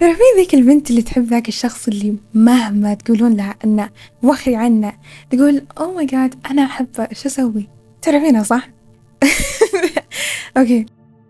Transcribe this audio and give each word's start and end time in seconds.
ترى 0.00 0.14
في 0.14 0.20
ذيك 0.36 0.54
البنت 0.54 0.90
اللي 0.90 1.02
تحب 1.02 1.24
ذاك 1.24 1.48
الشخص 1.48 1.88
اللي 1.88 2.16
مهما 2.34 2.94
تقولون 2.94 3.36
لها 3.36 3.54
أنه 3.64 3.90
وخري 4.22 4.56
عنه 4.56 4.92
تقول 5.30 5.62
oh 5.78 5.94
my 5.94 6.06
god 6.06 6.34
أنا 6.50 6.64
أحبه 6.64 7.08
شو 7.12 7.28
أسوي؟ 7.28 7.68
تعرفينها 8.02 8.42
صح؟ 8.42 8.68
okay. 10.56 10.86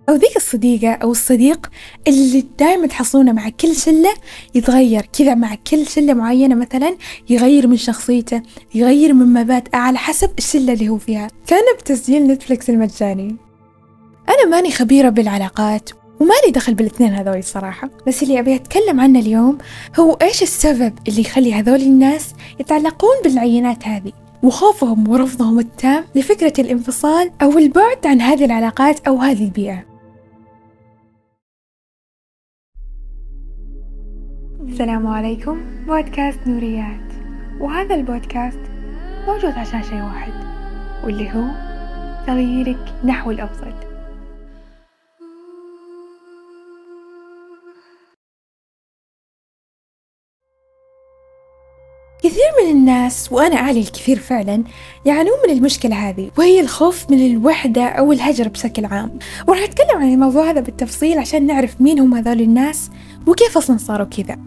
أو 0.08 0.14
ذيك 0.14 0.36
الصديقة 0.36 0.92
أو 0.92 1.10
الصديق 1.10 1.70
اللي 2.08 2.44
دائما 2.58 2.86
تحصلونه 2.86 3.32
مع 3.32 3.48
كل 3.48 3.76
شلة 3.76 4.14
يتغير 4.54 5.08
كذا 5.18 5.34
مع 5.34 5.54
كل 5.54 5.86
شلة 5.86 6.14
معينة 6.14 6.54
مثلا 6.54 6.96
يغير 7.30 7.66
من 7.66 7.76
شخصيته 7.76 8.42
يغير 8.74 9.12
من 9.12 9.26
مبادئه 9.26 9.76
على 9.76 9.98
حسب 9.98 10.30
الشلة 10.38 10.72
اللي 10.72 10.88
هو 10.88 10.98
فيها. 10.98 11.28
كان 11.46 11.62
بتسجيل 11.80 12.26
نتفلكس 12.26 12.70
المجاني. 12.70 13.36
أنا 14.28 14.46
ماني 14.50 14.70
خبيرة 14.70 15.08
بالعلاقات 15.08 15.90
ومالي 16.20 16.50
دخل 16.50 16.74
بالاثنين 16.74 17.12
هذول 17.12 17.36
الصراحة 17.36 17.90
بس 18.06 18.22
اللي 18.22 18.38
أبي 18.38 18.54
أتكلم 18.54 19.00
عنه 19.00 19.18
اليوم 19.18 19.58
هو 20.00 20.12
إيش 20.12 20.42
السبب 20.42 20.92
اللي 21.08 21.20
يخلي 21.20 21.54
هذول 21.54 21.80
الناس 21.80 22.34
يتعلقون 22.60 23.16
بالعينات 23.24 23.86
هذه؟ 23.86 24.12
وخوفهم 24.42 25.08
ورفضهم 25.08 25.58
التام 25.58 26.04
لفكرة 26.14 26.52
الانفصال 26.58 27.30
أو 27.42 27.58
البعد 27.58 28.06
عن 28.06 28.20
هذه 28.20 28.44
العلاقات 28.44 29.06
أو 29.06 29.16
هذه 29.16 29.44
البيئة. 29.44 29.84
السلام 34.68 35.06
عليكم 35.06 35.60
بودكاست 35.86 36.38
نوريات. 36.46 37.12
وهذا 37.60 37.94
البودكاست 37.94 38.60
موجود 39.26 39.52
عشان 39.52 39.82
شيء 39.82 40.02
واحد 40.02 40.32
واللي 41.04 41.30
هو 41.30 41.44
تغييرك 42.26 42.94
نحو 43.04 43.30
الأفضل 43.30 43.83
كثير 52.34 52.64
من 52.64 52.70
الناس 52.70 53.32
وأنا 53.32 53.56
أعلي 53.56 53.80
الكثير 53.80 54.18
فعلا 54.18 54.64
يعانون 55.04 55.34
من 55.48 55.52
المشكلة 55.52 56.08
هذه 56.08 56.30
وهي 56.38 56.60
الخوف 56.60 57.10
من 57.10 57.26
الوحدة 57.26 57.84
أو 57.84 58.12
الهجر 58.12 58.48
بشكل 58.48 58.84
عام. 58.84 59.18
وراح 59.48 59.62
أتكلم 59.62 60.00
عن 60.00 60.12
الموضوع 60.12 60.50
هذا 60.50 60.60
بالتفصيل 60.60 61.18
عشان 61.18 61.46
نعرف 61.46 61.80
مين 61.80 61.98
هم 61.98 62.14
هذول 62.14 62.40
الناس 62.40 62.90
وكيف 63.26 63.56
أصلا 63.56 63.76
صاروا 63.76 64.06
كذا. 64.06 64.38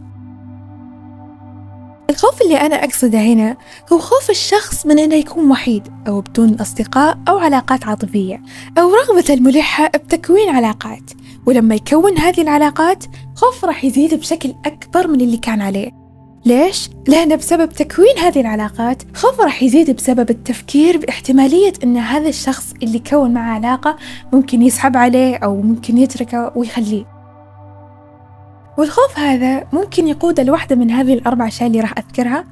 الخوف 2.10 2.42
اللي 2.42 2.56
أنا 2.58 2.84
أقصده 2.84 3.20
هنا 3.20 3.58
هو 3.94 4.00
خوف 4.00 4.30
الشخص 4.30 4.86
من 4.86 5.00
أنه 5.00 5.16
يكون 5.16 5.52
وحيد 5.52 5.88
أو 6.08 6.22
بدون 6.22 6.54
أصدقاء 6.54 7.18
أو 7.30 7.38
علاقات 7.38 7.86
عاطفية 7.86 8.42
أو 8.78 8.94
رغبة 8.94 9.34
الملحة 9.34 9.88
بتكوين 9.88 10.50
علاقات. 10.50 11.12
ولما 11.46 11.76
يكون 11.76 12.18
هذه 12.18 12.42
العلاقات 12.42 13.04
خوف 13.36 13.66
راح 13.66 13.84
يزيد 13.84 14.14
بشكل 14.14 14.54
أكبر 14.66 15.08
من 15.08 15.22
اللي 15.22 15.38
كان 15.38 15.62
عليه. 15.62 15.97
ليش؟ 16.48 16.90
لأن 17.08 17.36
بسبب 17.36 17.70
تكوين 17.70 18.18
هذه 18.18 18.42
العلاقات 18.42 19.04
خوف 19.14 19.40
راح 19.40 19.64
يزيد 19.64 19.92
بسبب 19.92 20.30
التفكير 20.30 20.98
باحتمالية 20.98 21.74
أن 21.84 21.98
هذا 21.98 22.30
الشخص 22.30 22.74
اللي 22.84 23.00
كون 23.00 23.34
معه 23.34 23.56
علاقة 23.56 23.98
ممكن 24.34 24.62
يسحب 24.62 24.98
عليه 24.98 25.36
أو 25.36 25.62
ممكن 25.62 25.98
يتركه 25.98 26.52
ويخليه. 26.56 27.06
والخوف 28.78 29.20
هذا 29.20 29.68
ممكن 29.74 30.08
يقود 30.08 30.40
لواحدة 30.40 30.76
من 30.76 30.92
هذه 30.92 31.14
الأربع 31.14 31.48
أشياء 31.48 31.68
اللي 31.68 31.80
راح 31.80 31.98
أذكرها 31.98 32.46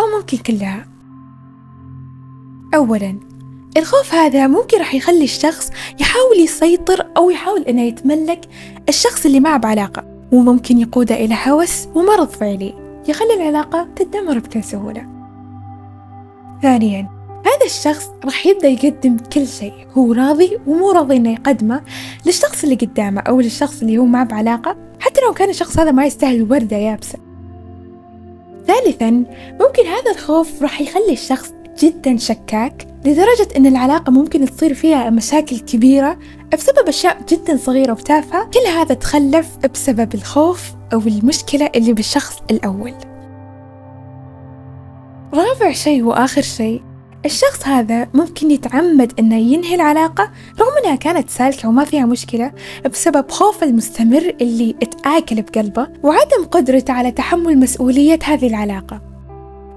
أو 0.00 0.04
ممكن 0.18 0.36
كلها. 0.38 0.86
أولا 2.74 3.20
الخوف 3.76 4.14
هذا 4.14 4.46
ممكن 4.46 4.78
راح 4.78 4.94
يخلي 4.94 5.24
الشخص 5.24 5.70
يحاول 6.00 6.40
يسيطر 6.40 7.06
أو 7.16 7.30
يحاول 7.30 7.62
إنه 7.62 7.82
يتملك 7.82 8.40
الشخص 8.88 9.26
اللي 9.26 9.40
معه 9.40 9.56
بعلاقة 9.56 10.04
وممكن 10.32 10.78
يقوده 10.78 11.14
إلى 11.14 11.36
هوس 11.46 11.88
ومرض 11.94 12.28
فعلي. 12.28 12.83
يخلي 13.08 13.34
العلاقة 13.34 13.88
تدمر 13.96 14.38
بكل 14.38 14.64
سهولة. 14.64 15.06
ثانيا 16.62 17.08
هذا 17.46 17.66
الشخص 17.66 18.10
راح 18.24 18.46
يبدأ 18.46 18.68
يقدم 18.68 19.16
كل 19.32 19.46
شيء. 19.46 19.72
هو 19.98 20.12
راضي 20.12 20.58
ومو 20.66 20.90
راضي 20.90 21.16
إنه 21.16 21.32
يقدمه 21.32 21.82
للشخص 22.26 22.62
اللي 22.64 22.74
قدامه 22.74 23.20
أو 23.20 23.40
للشخص 23.40 23.80
اللي 23.80 23.98
هو 23.98 24.04
معه 24.04 24.24
بعلاقة 24.24 24.76
حتى 25.00 25.20
لو 25.20 25.34
كان 25.34 25.50
الشخص 25.50 25.78
هذا 25.78 25.90
ما 25.90 26.06
يستاهل 26.06 26.42
وردة 26.50 26.76
يابسة. 26.76 27.18
ثالثا 28.66 29.10
ممكن 29.60 29.86
هذا 29.86 30.10
الخوف 30.10 30.62
راح 30.62 30.80
يخلي 30.80 31.12
الشخص 31.12 31.52
جدا 31.78 32.16
شكاك 32.16 32.86
لدرجة 33.04 33.48
أن 33.56 33.66
العلاقة 33.66 34.10
ممكن 34.10 34.44
تصير 34.44 34.74
فيها 34.74 35.10
مشاكل 35.10 35.58
كبيرة 35.58 36.18
بسبب 36.52 36.88
أشياء 36.88 37.18
جدا 37.28 37.56
صغيرة 37.56 37.92
وتافهة. 37.92 38.44
كل 38.44 38.70
هذا 38.78 38.94
تخلف 38.94 39.56
بسبب 39.74 40.14
الخوف 40.14 40.73
أو 40.92 40.98
المشكلة 40.98 41.70
اللي 41.74 41.92
بالشخص 41.92 42.42
الأول. 42.50 42.94
رابع 45.34 45.72
شيء 45.72 46.02
وآخر 46.02 46.42
شيء 46.42 46.82
الشخص 47.24 47.66
هذا 47.68 48.08
ممكن 48.14 48.50
يتعمد 48.50 49.12
أنه 49.18 49.36
ينهي 49.36 49.74
العلاقة 49.74 50.30
رغم 50.60 50.72
أنها 50.84 50.94
كانت 50.96 51.30
سالكة 51.30 51.68
وما 51.68 51.84
فيها 51.84 52.06
مشكلة 52.06 52.52
بسبب 52.92 53.30
خوفه 53.30 53.66
المستمر 53.66 54.34
اللي 54.40 54.74
اتآكل 54.82 55.42
بقلبه 55.42 55.88
وعدم 56.02 56.44
قدرته 56.50 56.92
على 56.92 57.10
تحمل 57.10 57.58
مسؤولية 57.58 58.18
هذه 58.24 58.46
العلاقة. 58.46 59.00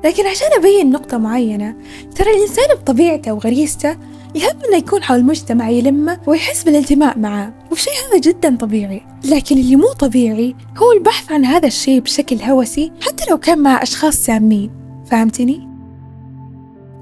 لكن 0.06 0.28
عشان 0.28 0.47
أبين 0.57 0.91
نقطة 0.91 1.18
معينة 1.18 1.75
ترى 2.16 2.31
الإنسان 2.31 2.75
بطبيعته 2.75 3.34
وغريزته 3.34 3.97
إنه 4.36 4.78
يكون 4.78 5.04
حول 5.04 5.24
مجتمع 5.24 5.70
يلمه 5.70 6.20
ويحس 6.28 6.64
بالانتماء 6.64 7.20
معاه 7.20 7.54
والشيء 7.70 7.94
هذا 7.94 8.20
جدا 8.20 8.58
طبيعي. 8.58 9.02
لكن 9.26 9.58
اللي 9.58 9.76
مو 9.76 9.94
طبيعي 9.94 10.56
هو 10.78 10.92
البحث 10.92 11.32
عن 11.32 11.46
هذا 11.46 11.68
الشيء 11.68 12.00
بشكل 12.00 12.36
هوسي 12.36 12.92
حتى 13.02 13.32
لو 13.32 13.38
كان 13.38 13.60
مع 13.60 13.84
أشخاص 13.84 14.16
سامين. 14.16 14.72
فهمتني؟ 15.06 15.68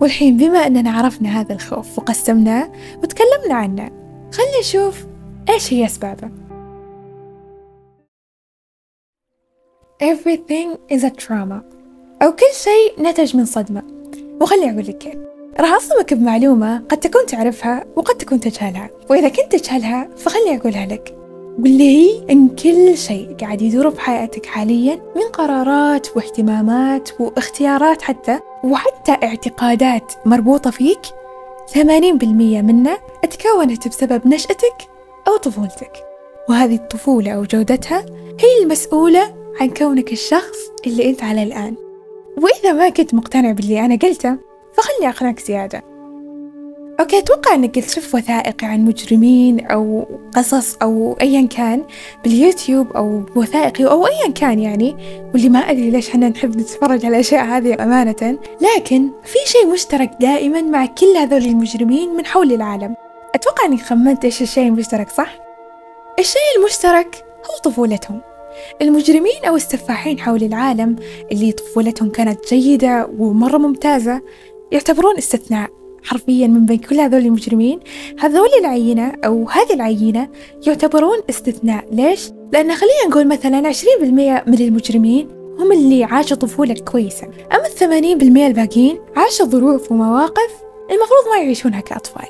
والحين 0.01 0.37
بما 0.37 0.67
أننا 0.67 0.91
عرفنا 0.91 1.39
هذا 1.39 1.53
الخوف 1.53 1.99
وقسمناه 1.99 2.71
وتكلمنا 3.03 3.55
عنه 3.55 3.91
خلي 4.33 4.59
نشوف 4.59 5.05
إيش 5.49 5.73
هي 5.73 5.85
أسبابه. 5.85 6.29
Everything 10.03 10.95
is 10.95 11.03
a 11.03 11.09
trauma. 11.09 11.63
أو 12.21 12.31
كل 12.31 12.53
شيء 12.63 13.09
نتج 13.09 13.35
من 13.35 13.45
صدمة. 13.45 13.83
وخلي 14.41 14.71
أقول 14.71 14.87
لك 14.87 14.97
كيف. 14.97 15.34
راح 15.59 15.73
أصدمك 15.73 16.13
بمعلومة 16.13 16.83
قد 16.89 16.97
تكون 16.97 17.25
تعرفها 17.25 17.85
وقد 17.95 18.15
تكون 18.15 18.39
تجهلها 18.39 18.89
وإذا 19.09 19.29
كنت 19.29 19.55
تجهلها 19.55 20.09
فخلي 20.17 20.57
أقولها 20.57 20.85
لك. 20.85 21.15
واللي 21.59 21.97
هي 21.97 22.25
إن 22.29 22.49
كل 22.49 22.97
شيء 22.97 23.35
قاعد 23.41 23.61
يدور 23.61 23.89
بحياتك 23.89 24.45
حاليا 24.45 24.95
من 25.15 25.21
قرارات 25.21 26.17
واهتمامات 26.17 27.09
واختيارات 27.19 28.01
حتى 28.01 28.39
وحتى 28.63 29.11
اعتقادات 29.11 30.13
مربوطة 30.25 30.71
فيك 30.71 31.01
ثمانين 31.73 32.17
بالمية 32.17 32.61
منه 32.61 32.97
تكونت 33.29 33.87
بسبب 33.87 34.27
نشأتك 34.27 34.77
أو 35.27 35.37
طفولتك. 35.37 35.91
وهذه 36.49 36.75
الطفولة 36.75 37.31
أو 37.31 37.43
جودتها 37.43 38.05
هي 38.39 38.63
المسؤولة 38.63 39.33
عن 39.61 39.69
كونك 39.69 40.11
الشخص 40.11 40.57
اللي 40.87 41.09
أنت 41.09 41.23
عليه 41.23 41.43
الآن. 41.43 41.75
وإذا 42.37 42.73
ما 42.73 42.89
كنت 42.89 43.13
مقتنع 43.13 43.51
باللي 43.51 43.85
أنا 43.85 43.95
قلته 43.95 44.37
فخلي 44.77 45.09
أقنعك 45.09 45.39
زيادة. 45.39 45.95
okay 46.99 47.19
أتوقع 47.19 47.55
إنك 47.55 47.79
تشوف 47.79 48.15
وثائقي 48.15 48.67
عن 48.67 48.85
مجرمين 48.85 49.65
أو 49.65 50.05
قصص 50.35 50.77
أو 50.81 51.17
أيا 51.21 51.47
كان 51.47 51.83
باليوتيوب 52.23 52.91
أو 52.91 53.23
وثائقي 53.35 53.85
أو 53.85 54.07
أيا 54.07 54.31
كان 54.31 54.59
يعني 54.59 54.95
واللي 55.33 55.49
ما 55.49 55.59
أدري 55.59 55.89
ليش 55.89 56.09
إحنا 56.09 56.29
نحب 56.29 56.57
نتفرج 56.57 57.05
على 57.05 57.15
الأشياء 57.15 57.45
هذه 57.45 57.83
أمانة. 57.83 58.37
لكن 58.61 59.09
في 59.23 59.37
شيء 59.45 59.67
مشترك 59.67 60.11
دائما 60.21 60.61
مع 60.61 60.85
كل 60.85 61.17
هذول 61.17 61.45
المجرمين 61.45 62.09
من 62.09 62.25
حول 62.25 62.51
العالم. 62.51 62.95
أتوقع 63.35 63.65
إنك 63.65 63.81
خمنت 63.81 64.25
إيش 64.25 64.41
الشيء 64.41 64.67
المشترك 64.67 65.09
صح؟ 65.09 65.35
الشيء 66.19 66.41
المشترك 66.59 67.25
هو 67.45 67.71
طفولتهم. 67.71 68.21
المجرمين 68.81 69.45
أو 69.47 69.55
السفاحين 69.55 70.19
حول 70.19 70.43
العالم 70.43 70.95
اللي 71.31 71.51
طفولتهم 71.51 72.09
كانت 72.09 72.53
جيدة 72.53 73.09
ومرة 73.17 73.57
ممتازة 73.57 74.21
يعتبرون 74.71 75.17
استثناء 75.17 75.69
حرفيا 76.03 76.47
من 76.47 76.65
بين 76.65 76.77
كل 76.77 76.99
هذول 76.99 77.21
المجرمين. 77.21 77.79
هذول 78.19 78.49
العينة 78.59 79.13
أو 79.25 79.49
هذه 79.49 79.73
العينة 79.73 80.29
يعتبرون 80.67 81.17
استثناء. 81.29 81.85
ليش؟ 81.91 82.29
لأن 82.53 82.75
خلينا 82.75 83.07
نقول 83.09 83.27
مثلا 83.27 83.67
عشرين 83.67 83.99
بالمية 83.99 84.43
من 84.47 84.61
المجرمين 84.61 85.27
هم 85.59 85.71
اللي 85.71 86.03
عاشوا 86.03 86.37
طفولة 86.37 86.73
كويسة. 86.73 87.27
أما 87.53 87.65
الثمانين 87.65 88.17
بالمية 88.17 88.47
الباقيين 88.47 88.99
عاشوا 89.15 89.45
ظروف 89.45 89.91
ومواقف 89.91 90.51
المفروض 90.91 91.35
ما 91.35 91.37
يعيشونها 91.37 91.79
كأطفال. 91.79 92.27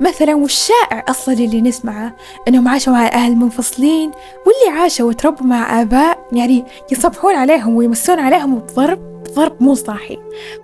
مثلا 0.00 0.34
والشائع 0.34 1.04
أصلا 1.08 1.34
اللي 1.34 1.60
نسمعه 1.60 2.16
أنهم 2.48 2.68
عاشوا 2.68 2.92
مع 2.92 3.06
أهل 3.06 3.36
منفصلين 3.36 4.10
واللي 4.46 4.80
عاشوا 4.80 5.08
وتربوا 5.08 5.46
مع 5.46 5.82
آباء 5.82 6.28
يعني 6.32 6.64
يصبحون 6.92 7.34
عليهم 7.34 7.76
ويمسون 7.76 8.18
عليهم 8.18 8.56
الضرب. 8.56 9.11
ضرب 9.34 9.62
مو 9.62 9.74
صاحي. 9.74 10.18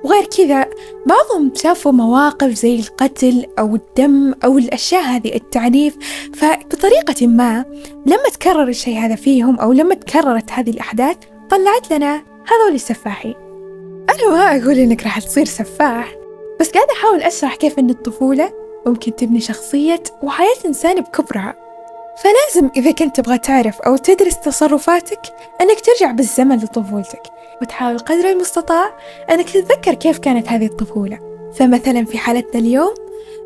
وغير 0.04 0.24
كذا 0.24 0.66
بعضهم 1.06 1.52
شافوا 1.54 1.92
مواقف 1.92 2.50
زي 2.50 2.80
القتل 2.80 3.46
أو 3.58 3.74
الدم 3.74 4.34
أو 4.44 4.58
الأشياء 4.58 5.02
هذه 5.02 5.34
التعنيف. 5.34 5.96
فبطريقة 6.34 7.26
ما 7.26 7.64
لما 8.06 8.28
تكرر 8.32 8.68
الشيء 8.68 8.98
هذا 8.98 9.14
فيهم 9.14 9.60
أو 9.60 9.72
لما 9.72 9.94
تكررت 9.94 10.50
هذه 10.50 10.70
الأحداث 10.70 11.16
طلعت 11.50 11.92
لنا 11.92 12.22
هذول 12.46 12.74
السفاحين. 12.74 13.34
أنا 14.10 14.30
ما 14.30 14.62
أقول 14.62 14.78
إنك 14.78 15.02
راح 15.02 15.18
تصير 15.18 15.44
سفاح 15.44 16.14
بس 16.60 16.70
قاعدة 16.70 16.92
أحاول 16.92 17.22
أشرح 17.22 17.56
كيف 17.56 17.78
إن 17.78 17.90
الطفولة 17.90 18.52
ممكن 18.86 19.16
تبني 19.16 19.40
شخصية 19.40 20.02
وحياة 20.22 20.56
إنسان 20.66 21.00
بكبرها. 21.00 21.67
فلازم 22.22 22.70
إذا 22.76 22.90
كنت 22.90 23.20
تبغى 23.20 23.38
تعرف 23.38 23.80
أو 23.80 23.96
تدرس 23.96 24.40
تصرفاتك 24.40 25.20
أنك 25.60 25.80
ترجع 25.80 26.12
بالزمن 26.12 26.56
لطفولتك 26.56 27.22
وتحاول 27.62 27.98
قدر 27.98 28.30
المستطاع 28.30 28.96
أنك 29.30 29.50
تتذكر 29.50 29.94
كيف 29.94 30.18
كانت 30.18 30.48
هذه 30.48 30.66
الطفولة. 30.66 31.18
فمثلا 31.54 32.04
في 32.04 32.18
حالتنا 32.18 32.60
اليوم 32.60 32.94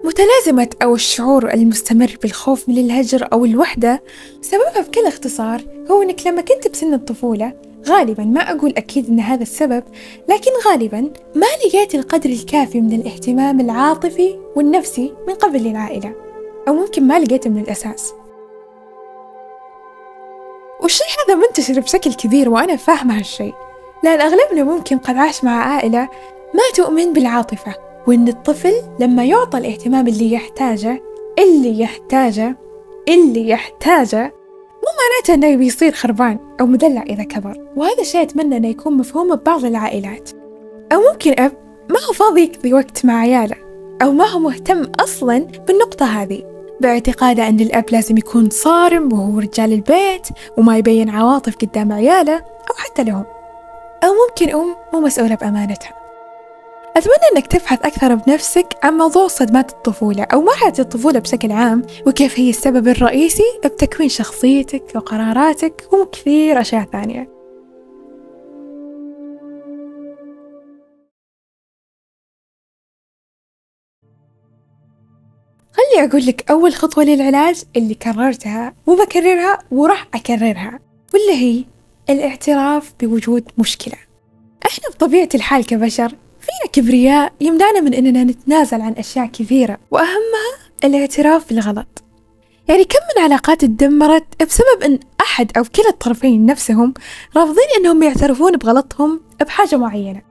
متلازمة 0.04 0.68
أو 0.82 0.94
الشعور 0.94 1.52
المستمر 1.54 2.16
بالخوف 2.22 2.68
من 2.68 2.78
الهجر 2.78 3.28
أو 3.32 3.44
الوحدة 3.44 4.02
سببها 4.40 4.80
بكل 4.80 5.06
اختصار 5.06 5.62
هو 5.90 6.02
أنك 6.02 6.26
لما 6.26 6.40
كنت 6.40 6.68
بسن 6.68 6.94
الطفولة 6.94 7.52
غالبا 7.86 8.24
ما 8.24 8.40
أقول 8.40 8.74
أكيد 8.76 9.08
أن 9.08 9.20
هذا 9.20 9.42
السبب 9.42 9.84
لكن 10.28 10.50
غالبا 10.66 11.10
ما 11.34 11.46
لقيت 11.66 11.94
القدر 11.94 12.30
الكافي 12.30 12.80
من 12.80 12.92
الاهتمام 12.92 13.60
العاطفي 13.60 14.38
والنفسي 14.56 15.14
من 15.28 15.34
قبل 15.34 15.66
العائلة 15.66 16.14
أو 16.68 16.74
ممكن 16.74 17.06
ما 17.06 17.18
لقيته 17.18 17.50
من 17.50 17.60
الأساس. 17.60 18.12
والشيء 20.82 21.06
هذا 21.26 21.34
منتشر 21.34 21.80
بشكل 21.80 22.14
كبير 22.14 22.48
وأنا 22.48 22.76
فاهمة 22.76 23.18
هالشيء 23.18 23.54
لأن 24.04 24.20
أغلبنا 24.20 24.64
ممكن 24.64 24.98
قد 24.98 25.16
عاش 25.16 25.44
مع 25.44 25.64
عائلة 25.64 26.08
ما 26.54 26.62
تؤمن 26.74 27.12
بالعاطفة 27.12 27.74
وإن 28.06 28.28
الطفل 28.28 28.72
لما 29.00 29.24
يعطى 29.24 29.58
الاهتمام 29.58 30.08
اللي 30.08 30.32
يحتاجه 30.32 31.02
اللي 31.38 31.80
يحتاجه 31.80 32.56
اللي 33.08 33.48
يحتاجه 33.48 34.32
مو 34.82 34.88
معناته 34.98 35.34
إنه 35.34 35.56
بيصير 35.56 35.92
خربان 35.92 36.38
أو 36.60 36.66
مدلع 36.66 37.02
إذا 37.02 37.22
كبر. 37.22 37.56
وهذا 37.76 38.00
الشيء 38.00 38.22
أتمنى 38.22 38.56
إنه 38.56 38.68
يكون 38.68 38.96
مفهوم 38.96 39.34
ببعض 39.34 39.64
العائلات. 39.64 40.30
أو 40.92 41.00
ممكن 41.12 41.40
أب 41.40 41.52
ما 41.90 42.00
هو 42.08 42.12
فاضي 42.12 42.42
يقضي 42.42 42.74
وقت 42.74 43.04
مع 43.04 43.20
عياله 43.20 43.56
أو 44.02 44.12
ما 44.12 44.26
هو 44.26 44.38
مهتم 44.38 44.92
أصلا 45.00 45.38
بالنقطة 45.38 46.06
هذه. 46.06 46.51
باعتقاده 46.82 47.48
أن 47.48 47.60
الأب 47.60 47.84
لازم 47.92 48.18
يكون 48.18 48.50
صارم 48.50 49.12
وهو 49.12 49.38
رجال 49.38 49.72
البيت 49.72 50.28
وما 50.56 50.78
يبين 50.78 51.10
عواطف 51.10 51.56
قدام 51.56 51.92
عياله 51.92 52.36
أو 52.36 52.74
حتى 52.76 53.04
لهم. 53.04 53.24
أو 54.04 54.08
ممكن 54.28 54.54
أم 54.54 54.76
مو 54.92 55.00
مسؤولة 55.00 55.34
بأمانتها. 55.34 55.92
أتمنى 56.96 57.36
أنك 57.36 57.46
تبحث 57.46 57.78
أكثر 57.86 58.14
بنفسك 58.14 58.66
عن 58.82 58.94
موضوع 58.94 59.28
صدمات 59.28 59.70
الطفولة 59.70 60.26
أو 60.32 60.42
مرحلة 60.42 60.74
الطفولة 60.78 61.18
بشكل 61.18 61.52
عام 61.52 61.82
وكيف 62.06 62.38
هي 62.38 62.50
السبب 62.50 62.88
الرئيسي 62.88 63.60
بتكوين 63.64 64.08
شخصيتك 64.08 64.82
وقراراتك 64.94 65.88
وكثير 65.92 66.60
أشياء 66.60 66.88
ثانية. 66.92 67.31
خلي 75.92 76.04
أقول 76.04 76.26
لك 76.26 76.50
أول 76.50 76.74
خطوة 76.74 77.04
للعلاج 77.04 77.62
اللي 77.76 77.94
كررتها 77.94 78.74
وبكررها 78.86 79.58
وراح 79.70 80.06
أكررها 80.14 80.78
واللي 81.14 81.32
هي 81.32 81.64
الاعتراف 82.10 82.92
بوجود 83.00 83.44
مشكلة. 83.58 83.94
إحنا 84.66 84.88
بطبيعة 84.90 85.28
الحال 85.34 85.66
كبشر 85.66 86.08
فينا 86.40 86.72
كبرياء 86.72 87.32
يمنعنا 87.40 87.80
من 87.80 87.94
إننا 87.94 88.24
نتنازل 88.24 88.80
عن 88.80 88.92
أشياء 88.92 89.26
كثيرة 89.26 89.78
وأهمها 89.90 90.52
الاعتراف 90.84 91.48
بالغلط. 91.48 92.02
يعني 92.68 92.84
كم 92.84 92.98
من 93.16 93.22
علاقات 93.24 93.64
اتدمرت 93.64 94.42
بسبب 94.42 94.82
إن 94.84 94.98
أحد 95.20 95.56
أو 95.56 95.64
كلا 95.64 95.88
الطرفين 95.88 96.46
نفسهم 96.46 96.94
رافضين 97.36 97.66
إنهم 97.78 98.02
يعترفون 98.02 98.56
بغلطهم 98.56 99.20
بحاجة 99.40 99.76
معينة. 99.76 100.22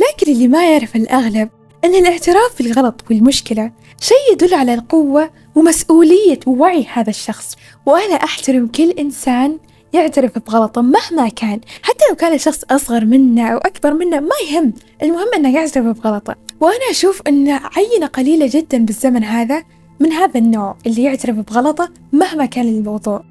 لكن 0.00 0.32
اللي 0.32 0.48
ما 0.48 0.70
يعرف 0.72 0.96
الأغلب 0.96 1.48
إن 1.84 1.94
الاعتراف 1.94 2.62
بالغلط 2.62 3.04
والمشكلة 3.10 3.72
شيء 4.00 4.32
يدل 4.32 4.54
على 4.54 4.74
القوة 4.74 5.30
ومسؤولية 5.54 6.40
ووعي 6.46 6.86
هذا 6.92 7.10
الشخص. 7.10 7.56
وأنا 7.86 8.14
أحترم 8.14 8.66
كل 8.66 8.90
إنسان 8.90 9.58
يعترف 9.92 10.38
بغلطه 10.38 10.82
مهما 10.82 11.28
كان 11.28 11.60
حتى 11.82 12.04
لو 12.10 12.16
كان 12.16 12.34
الشخص 12.34 12.64
أصغر 12.70 13.04
منا 13.04 13.48
أو 13.48 13.58
أكبر 13.58 13.94
منا 13.94 14.20
ما 14.20 14.34
يهم. 14.50 14.72
المهم 15.02 15.28
أنه 15.36 15.54
يعترف 15.54 15.84
بغلطه. 15.84 16.34
وأنا 16.60 16.90
أشوف 16.90 17.22
أن 17.28 17.48
عينة 17.48 18.06
قليلة 18.06 18.50
جدا 18.52 18.78
بالزمن 18.84 19.24
هذا 19.24 19.62
من 20.00 20.12
هذا 20.12 20.38
النوع 20.40 20.76
اللي 20.86 21.02
يعترف 21.02 21.36
بغلطه 21.36 21.88
مهما 22.12 22.46
كان 22.46 22.68
الموضوع. 22.68 23.24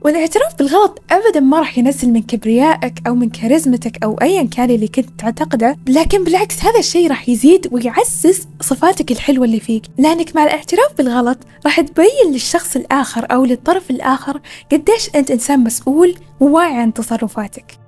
والاعتراف 0.00 0.58
بالغلط 0.58 1.02
أبدا 1.10 1.40
ما 1.40 1.58
راح 1.58 1.78
ينزل 1.78 2.10
من 2.12 2.22
كبريائك 2.22 3.06
أو 3.06 3.14
من 3.14 3.30
كاريزمتك 3.30 4.04
أو 4.04 4.14
أيا 4.14 4.42
كان 4.42 4.70
اللي 4.70 4.88
كنت 4.88 5.08
تعتقده 5.18 5.76
لكن 5.86 6.24
بالعكس 6.24 6.64
هذا 6.64 6.78
الشيء 6.78 7.08
راح 7.08 7.28
يزيد 7.28 7.68
ويعزز 7.72 8.48
صفاتك 8.60 9.12
الحلوة 9.12 9.44
اللي 9.44 9.60
فيك. 9.60 9.82
لأنك 9.98 10.36
مع 10.36 10.44
الاعتراف 10.44 10.98
بالغلط 10.98 11.38
راح 11.64 11.80
تبين 11.80 12.32
للشخص 12.32 12.76
الآخر 12.76 13.26
أو 13.30 13.44
للطرف 13.44 13.90
الآخر 13.90 14.40
قديش 14.72 15.10
أنت 15.14 15.30
إنسان 15.30 15.64
مسؤول 15.64 16.14
وواعي 16.40 16.76
عن 16.76 16.94
تصرفاتك. 16.94 17.78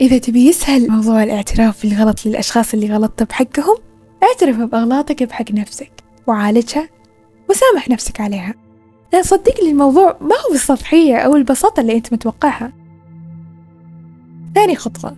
إذا 0.00 0.18
تبي 0.18 0.48
يسهل 0.48 0.90
موضوع 0.90 1.22
الاعتراف 1.22 1.86
بالغلط 1.86 2.26
للأشخاص 2.26 2.74
اللي 2.74 2.94
غلطت 2.94 3.22
بحقهم 3.22 3.76
اعترف 4.22 4.56
بأغلاطك 4.56 5.22
بحق 5.22 5.50
نفسك 5.50 5.92
وعالجها 6.26 6.88
وسامح 7.50 7.88
نفسك 7.88 8.20
عليها. 8.20 8.61
لأن 9.12 9.22
صدقني 9.22 9.70
الموضوع 9.70 10.16
ما 10.20 10.34
هو 10.34 10.52
بالسطحية 10.52 11.16
أو 11.16 11.36
البساطة 11.36 11.80
اللي 11.80 11.96
أنت 11.96 12.12
متوقعها. 12.12 12.72
ثاني 14.54 14.76
خطوة 14.76 15.16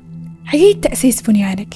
عيد 0.53 0.81
تأسيس 0.81 1.23
بنيانك. 1.23 1.75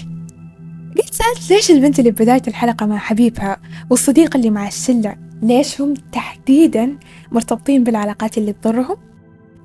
قلت 0.96 1.14
سألت 1.14 1.50
ليش 1.50 1.70
البنت 1.70 1.98
اللي 1.98 2.10
ببداية 2.10 2.42
الحلقة 2.48 2.86
مع 2.86 2.98
حبيبها 2.98 3.56
والصديق 3.90 4.36
اللي 4.36 4.50
مع 4.50 4.68
الشلة 4.68 5.16
ليش 5.42 5.80
هم 5.80 5.94
تحديدا 6.12 6.98
مرتبطين 7.32 7.84
بالعلاقات 7.84 8.38
اللي 8.38 8.52
تضرهم؟ 8.52 8.96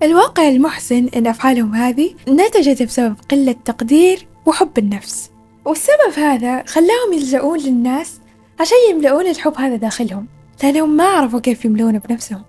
الواقع 0.03 0.49
المحزن 0.49 1.09
أن 1.15 1.27
أفعالهم 1.27 1.75
هذه 1.75 2.13
نتجت 2.29 2.83
بسبب 2.83 3.15
قلة 3.31 3.55
تقدير 3.65 4.27
وحب 4.45 4.77
النفس. 4.77 5.29
والسبب 5.65 6.13
هذا 6.17 6.63
خلاهم 6.67 7.13
يلجؤون 7.13 7.59
للناس 7.59 8.19
عشان 8.59 8.77
يملؤون 8.89 9.27
الحب 9.27 9.53
هذا 9.57 9.75
داخلهم. 9.75 10.27
لأنهم 10.63 10.97
ما 10.97 11.03
عرفوا 11.03 11.39
كيف 11.39 11.65
يملون 11.65 11.99
بنفسهم. 11.99 12.43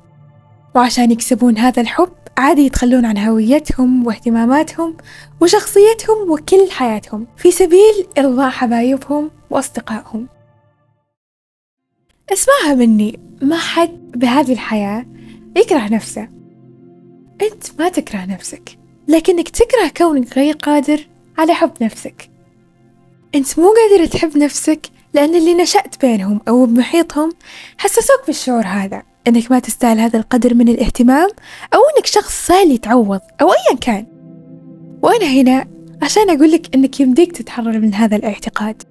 وعشان 0.75 1.11
يكسبون 1.11 1.59
هذا 1.59 1.83
الحب 1.83 2.13
عادي 2.39 2.63
يتخلون 2.63 3.05
عن 3.05 3.19
هويتهم 3.19 4.07
واهتماماتهم 4.07 4.97
وشخصيتهم 5.41 6.31
وكل 6.31 6.71
حياتهم 6.71 7.27
في 7.37 7.51
سبيل 7.51 8.07
إرضاء 8.19 8.51
حبايبهم 8.51 9.31
وأصدقائهم. 9.51 10.29
اسمعها 12.33 12.75
مني 12.75 13.21
ما 13.43 13.57
حد 13.57 14.11
بهذه 14.11 14.53
الحياة 14.53 15.07
يكره 15.57 15.89
نفسه. 15.89 16.29
أنت 17.43 17.65
ما 17.79 17.89
تكره 17.89 18.25
نفسك 18.25 18.79
لكنك 19.09 19.49
تكره 19.49 19.89
كونك 19.97 20.39
غير 20.39 20.55
قادر 20.55 21.07
على 21.39 21.55
حب 21.55 21.73
نفسك. 21.81 22.31
أنت 23.35 23.59
مو 23.59 23.73
قادر 23.73 24.07
تحب 24.07 24.39
نفسك 24.39 24.87
لأن 25.15 25.35
اللي 25.35 25.55
نشأت 25.55 26.01
بينهم 26.01 26.41
أو 26.49 26.67
بمحيطهم 26.67 27.33
حسسوك 27.79 28.27
بالشعور 28.27 28.67
هذا 28.67 29.03
إنك 29.29 29.51
ما 29.51 29.59
تستاهل 29.59 29.99
هذا 30.01 30.19
القدر 30.19 30.55
من 30.55 30.69
الاهتمام 30.69 31.29
أو 31.75 31.79
إنك 31.97 32.07
شخص 32.07 32.47
سهل 32.47 32.71
يتعوض 32.71 33.21
أو 33.41 33.49
أيا 33.53 33.79
كان. 33.81 34.07
وأنا 35.03 35.27
هنا 35.27 35.67
عشان 36.03 36.31
أقول 36.31 36.53
لك 36.53 36.75
إنك 36.75 37.01
يمديك 37.01 37.33
تتحرر 37.33 37.79
من 37.79 37.95
هذا 37.95 38.17
الاعتقاد. 38.17 38.83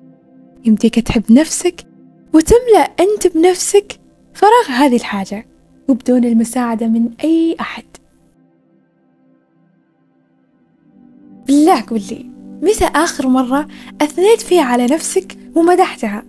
يمديك 0.66 1.00
تحب 1.00 1.32
نفسك 1.32 1.86
وتملأ 2.34 2.92
أنت 3.00 3.28
بنفسك 3.28 4.00
فراغ 4.34 4.70
هذه 4.70 4.96
الحاجة 4.96 5.48
وبدون 5.88 6.26
المساعدة 6.26 6.88
من 6.88 7.10
أي 7.24 7.56
أحد. 7.60 7.84
بالله 11.48 11.84
قول 11.88 12.02
لي 12.12 12.33
متى 12.64 12.86
آخر 12.86 13.28
مرة 13.28 13.68
أثنيت 14.02 14.42
فيها 14.42 14.64
على 14.64 14.86
نفسك 14.86 15.38
ومدحتها؟ 15.56 16.24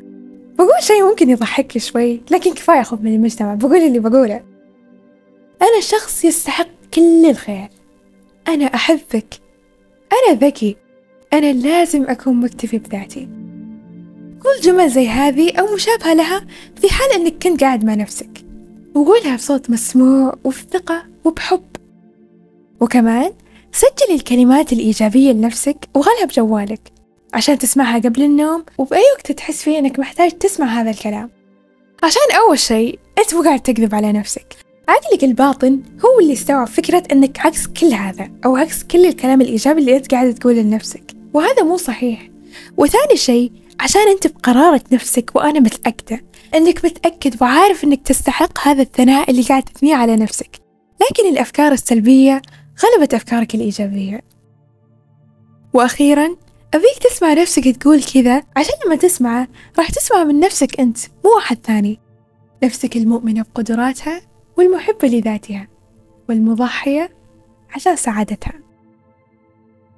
بقول 0.59 0.83
شيء 0.83 1.05
ممكن 1.05 1.31
يضحك 1.31 1.79
شوي 1.79 2.21
لكن 2.31 2.53
كفاية 2.55 2.81
أخذ 2.81 3.03
من 3.03 3.15
المجتمع 3.15 3.55
بقول 3.55 3.77
اللي 3.77 3.99
بقوله. 3.99 4.43
أنا 5.63 5.81
شخص 5.81 6.25
يستحق 6.25 6.69
كل 6.95 7.27
الخير. 7.31 7.69
أنا 8.49 8.65
أحبك. 8.65 9.35
أنا 10.13 10.39
ذكي. 10.39 10.77
أنا 11.33 11.53
لازم 11.53 12.03
أكون 12.03 12.41
مكتفي 12.41 12.79
بذاتي. 12.79 13.29
قول 14.45 14.61
جمل 14.63 14.91
زي 14.91 15.09
هذه 15.09 15.53
أو 15.57 15.75
مشابهة 15.75 16.15
لها 16.15 16.47
في 16.81 16.89
حال 16.95 17.13
أنك 17.13 17.43
كنت 17.43 17.61
قاعد 17.61 17.85
مع 17.85 17.95
نفسك. 17.95 18.45
وقولها 18.95 19.37
بصوت 19.37 19.71
مسموع 19.71 20.37
وبثقة 20.45 21.05
وبحب. 21.25 21.65
وكمان 22.81 23.33
سجل 23.75 24.15
الكلمات 24.15 24.73
الإيجابية 24.73 25.33
لنفسك 25.33 25.77
وغلها 25.95 26.25
بجوالك 26.25 26.81
عشان 27.35 27.59
تسمعها 27.59 27.99
قبل 27.99 28.23
النوم 28.23 28.65
وبأي 28.79 29.03
وقت 29.17 29.33
تحس 29.33 29.63
فيه 29.63 29.79
إنك 29.79 29.99
محتاج 29.99 30.31
تسمع 30.31 30.67
هذا 30.67 30.91
الكلام. 30.91 31.31
عشان 32.03 32.23
أول 32.47 32.59
شيء 32.59 32.99
أنت 33.19 33.35
مو 33.35 33.43
قاعد 33.43 33.61
تكذب 33.61 33.95
على 33.95 34.13
نفسك. 34.13 34.57
عقلك 34.89 35.25
الباطن 35.25 35.83
هو 36.05 36.21
اللي 36.21 36.33
استوعب 36.33 36.67
فكرة 36.67 37.03
أنك 37.13 37.47
عكس 37.47 37.67
كل 37.67 37.87
هذا 37.87 38.31
أو 38.45 38.57
عكس 38.57 38.83
كل 38.83 39.07
الكلام 39.07 39.41
الإيجابي 39.41 39.81
اللي 39.81 39.97
أنت 39.97 40.11
قاعد 40.11 40.35
تقوله 40.35 40.63
لنفسك. 40.63 41.03
وهذا 41.33 41.63
مو 41.63 41.77
صحيح. 41.77 42.29
وثاني 42.77 43.17
شيء 43.17 43.53
عشان 43.81 44.09
أنت 44.09 44.27
بقرارة 44.27 44.83
نفسك 44.93 45.31
وأنا 45.35 45.61
متأكدة 45.61 46.21
أنك 46.55 46.85
متأكد 46.85 47.43
وعارف 47.43 47.85
أنك 47.85 48.03
تستحق 48.03 48.69
هذا 48.69 48.83
الثناء 48.83 49.31
اللي 49.31 49.43
قاعد 49.43 49.63
تثنيه 49.63 49.95
على 49.95 50.17
نفسك. 50.17 50.51
لكن 51.01 51.29
الأفكار 51.29 51.73
السلبية 51.73 52.43
غلبت 52.83 53.15
أفكارك 53.15 53.55
الإيجابية. 53.55 54.21
وأخيرا 55.73 56.37
أبيك 56.75 56.99
تسمع 57.11 57.33
نفسك 57.33 57.69
تقول 57.69 58.03
كذا 58.03 58.43
عشان 58.57 58.75
لما 58.87 58.97
تسمعه 58.97 59.49
راح 59.79 59.91
تسمع 59.91 60.25
من 60.25 60.41
نفسك 60.41 60.81
أنت 60.81 60.99
مو 61.25 61.39
أحد 61.39 61.59
ثاني. 61.65 62.01
نفسك 62.65 62.97
المؤمنة 62.97 63.43
بقدراتها 63.43 64.21
والمحبة 64.57 65.09
لذاتها 65.09 65.69
والمضحية 66.29 67.11
عشان 67.71 67.97
سعادتها. 67.97 68.53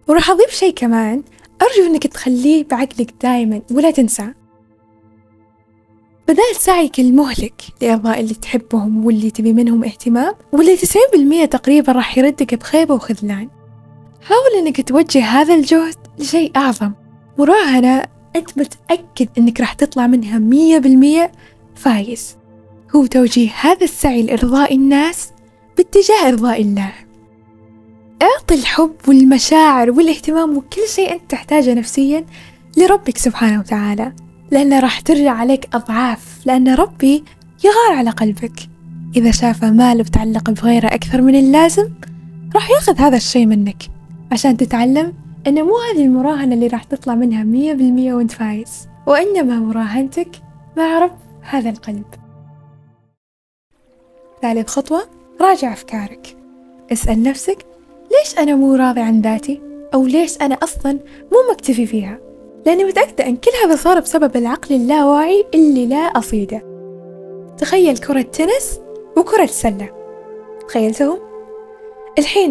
وراح 0.09 0.31
أضيف 0.31 0.51
شيء 0.51 0.75
كمان 0.75 1.23
أرجو 1.63 1.93
أنك 1.93 2.07
تخليه 2.07 2.65
بعقلك 2.65 3.15
دايما 3.23 3.63
ولا 3.71 3.91
تنساه 3.91 4.35
بدال 6.29 6.57
سعيك 6.61 7.01
المهلك 7.01 7.63
لإرضاء 7.83 8.21
اللي 8.21 8.35
تحبهم 8.35 9.07
واللي 9.07 9.31
تبي 9.31 9.53
منهم 9.53 9.85
اهتمام 9.85 10.35
واللي 10.53 10.77
تسعين 10.77 11.05
بالمية 11.13 11.45
تقريبا 11.45 11.93
راح 11.93 12.19
يردك 12.19 12.55
بخيبة 12.55 12.95
وخذلان. 12.95 13.49
حاول 14.23 14.67
أنك 14.67 14.89
توجه 14.89 15.25
هذا 15.25 15.55
الجهد 15.55 15.97
لشيء 16.19 16.53
أعظم 16.57 16.93
مراهنة 17.39 18.05
أنت 18.37 18.59
متأكد 18.59 19.29
أنك 19.39 19.61
راح 19.61 19.73
تطلع 19.73 20.07
منها 20.07 20.39
مية 20.39 20.79
بالمية 20.79 21.33
فايز. 21.75 22.37
هو 22.97 23.07
توجيه 23.07 23.51
هذا 23.61 23.85
السعي 23.85 24.23
لإرضاء 24.23 24.75
الناس 24.75 25.31
باتجاه 25.77 26.29
إرضاء 26.29 26.61
الله. 26.61 26.93
أعطي 28.23 28.55
الحب 28.55 28.95
والمشاعر 29.09 29.91
والاهتمام 29.91 30.57
وكل 30.57 30.89
شيء 30.89 31.13
أنت 31.13 31.31
تحتاجه 31.31 31.75
نفسيا 31.75 32.27
لربك 32.77 33.19
سبحانه 33.19 33.61
وتعالى. 33.61 34.13
لأنه 34.51 34.81
راح 34.81 35.01
ترجع 35.01 35.33
عليك 35.33 35.69
أضعاف 35.75 36.47
لأن 36.47 36.75
ربي 36.75 37.25
يغار 37.65 37.99
على 37.99 38.11
قلبك. 38.11 38.69
إذا 39.17 39.31
شاف 39.31 39.65
مال 39.65 40.03
بتعلق 40.03 40.51
بغيره 40.51 40.87
أكثر 40.87 41.23
من 41.23 41.35
اللازم 41.35 41.91
راح 42.55 42.71
يأخذ 42.71 42.99
هذا 42.99 43.17
الشيء 43.17 43.47
منك 43.47 43.83
عشان 44.33 44.57
تتعلم 44.57 45.13
إن 45.47 45.63
مو 45.63 45.75
هذه 45.79 46.05
المراهنة 46.05 46.55
اللي 46.55 46.67
راح 46.67 46.85
تطلع 46.85 47.15
منها 47.15 47.45
مية 47.45 47.73
بالمية 47.73 48.15
وأنت 48.15 48.33
فايز 48.33 48.89
وإنما 49.07 49.59
مراهنتك 49.59 50.29
مع 50.77 50.99
رب 50.99 51.17
هذا 51.43 51.71
القلب. 51.71 52.05
ثالث 54.43 54.69
خطوة 54.69 55.03
راجع 55.41 55.73
أفكارك. 55.73 56.37
اسأل 56.93 57.23
نفسك 57.23 57.67
ليش 58.13 58.39
أنا 58.39 58.55
مو 58.55 58.75
راضي 58.75 59.01
عن 59.01 59.21
ذاتي؟ 59.21 59.61
أو 59.95 60.07
ليش 60.07 60.37
أنا 60.41 60.55
أصلا 60.55 60.93
مو 61.33 61.53
مكتفي 61.53 61.87
فيها؟ 61.87 62.19
لأني 62.67 62.85
متأكدة 62.85 63.27
أن 63.27 63.37
كل 63.37 63.51
هذا 63.65 63.77
صار 63.77 64.01
بسبب 64.01 64.37
العقل 64.37 64.75
اللاواعي 64.75 65.47
اللي 65.55 65.87
لا 65.87 65.97
أصيده 65.97 66.63
تخيل 67.59 67.99
كرة 67.99 68.23
تنس 68.23 68.81
وكرة 69.17 69.47
سلة 69.47 69.91
تخيلتهم؟ 70.69 71.19
الحين 72.19 72.51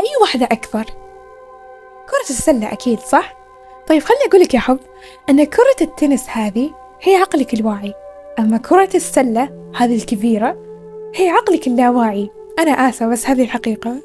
أي 0.00 0.06
واحدة 0.20 0.46
أكبر؟ 0.46 0.84
كرة 2.10 2.30
السلة 2.30 2.72
أكيد 2.72 2.98
صح؟ 2.98 3.36
طيب 3.86 4.02
خلي 4.02 4.16
أقولك 4.28 4.54
يا 4.54 4.60
حب 4.60 4.78
أن 5.30 5.44
كرة 5.44 5.76
التنس 5.80 6.28
هذه 6.28 6.70
هي 7.02 7.16
عقلك 7.16 7.54
الواعي 7.54 7.94
أما 8.38 8.56
كرة 8.56 8.90
السلة 8.94 9.70
هذه 9.76 9.96
الكبيرة 9.96 10.56
هي 11.14 11.28
عقلك 11.28 11.66
اللاواعي 11.66 12.30
أنا 12.58 12.70
آسفة 12.70 13.06
بس 13.06 13.26
هذه 13.26 13.42
الحقيقة 13.42 13.96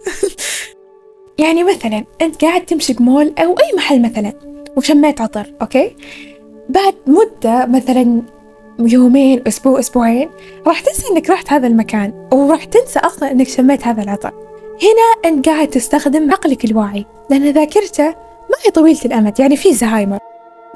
يعني 1.44 1.64
مثلا 1.64 2.06
أنت 2.22 2.42
قاعد 2.42 2.66
تمشي 2.66 2.94
بمول 2.94 3.34
أو 3.40 3.54
أي 3.60 3.76
محل 3.76 4.02
مثلا 4.02 4.49
وشميت 4.80 5.22
عطر 5.22 5.54
okay؟ 5.62 5.96
بعد 6.70 6.96
مدة 7.08 7.66
مثلا 7.66 8.22
يومين 8.80 9.42
أسبوع 9.48 9.80
أسبوعين 9.80 10.30
راح 10.68 10.80
تنسى 10.80 11.08
إنك 11.12 11.30
رحت 11.30 11.54
هذا 11.54 11.68
المكان 11.68 12.28
وراح 12.34 12.64
تنسى 12.64 13.00
أصلا 13.00 13.32
إنك 13.32 13.48
شميت 13.48 13.88
هذا 13.88 14.04
العطر. 14.04 14.34
هنا 14.84 15.32
أنت 15.32 15.50
قاعد 15.50 15.68
تستخدم 15.68 16.32
عقلك 16.32 16.66
الواعي 16.66 17.06
لأن 17.30 17.52
ذاكرته 17.52 18.08
ما 18.50 18.56
هي 18.66 18.72
طويلة 18.72 19.00
الأمد 19.06 19.40
يعني 19.40 19.58
في 19.58 19.74
زهايمر. 19.74 20.20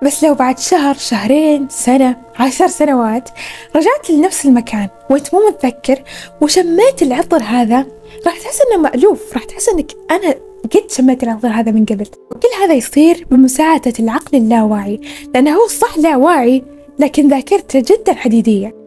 بس 0.03 0.23
لو 0.23 0.33
بعد 0.33 0.59
شهر 0.59 0.93
شهرين 0.93 1.67
سنة 1.69 2.15
عشر 2.39 2.67
سنوات 2.67 3.29
رجعت 3.75 4.09
لنفس 4.09 4.45
المكان 4.45 4.87
وأنت 5.09 5.33
مو 5.33 5.39
متذكر 5.49 6.03
وشميت 6.41 7.01
العطر 7.01 7.43
هذا 7.43 7.85
راح 8.25 8.39
تحس 8.39 8.59
إنه 8.61 8.81
مألوف 8.81 9.33
راح 9.33 9.43
تحس 9.43 9.69
إنك 9.69 9.91
أنا 10.11 10.35
قد 10.63 10.91
شميت 10.91 11.23
العطر 11.23 11.47
هذا 11.47 11.71
من 11.71 11.85
قبل. 11.85 12.05
وكل 12.31 12.47
هذا 12.63 12.73
يصير 12.73 13.27
بمساعدة 13.31 13.93
العقل 13.99 14.37
اللاواعي 14.37 14.99
لأنه 15.33 15.51
هو 15.51 15.67
صح 15.67 15.97
لا 15.97 16.15
واعي 16.15 16.63
لكن 16.99 17.27
ذاكرته 17.27 17.79
جدا 17.79 18.13
حديدية. 18.13 18.83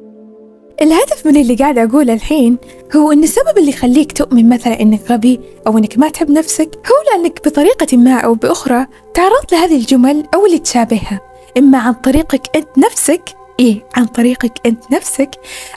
الهدف 0.83 1.27
من 1.27 1.37
اللي 1.37 1.55
قاعد 1.55 1.79
أقوله 1.79 2.13
الحين 2.13 2.57
هو 2.97 3.13
أن 3.13 3.23
السبب 3.23 3.59
اللي 3.59 3.71
يخليك 3.71 4.13
تؤمن 4.13 4.49
مثلا 4.49 4.81
أنك 4.81 5.01
غبي 5.11 5.41
أو 5.67 5.79
أنك 5.79 5.99
ما 5.99 6.09
تحب 6.09 6.31
نفسك 6.31 6.69
هو 6.75 7.21
لأنك 7.21 7.49
بطريقة 7.49 7.97
ما 7.97 8.15
أو 8.15 8.35
بأخرى 8.35 8.87
تعرضت 9.15 9.53
لهذه 9.53 9.77
الجمل 9.77 10.25
أو 10.35 10.47
اللي 10.47 10.59
تشابهها. 10.59 11.21
إما 11.59 11.79
عن 11.79 11.93
طريقك 11.93 12.57
أنت 12.57 12.69
نفسك 12.79 13.23
إيه 13.61 13.85
عن 13.97 14.07
طريقك 14.07 14.53
أنت 14.67 14.93
نفسك 14.93 15.31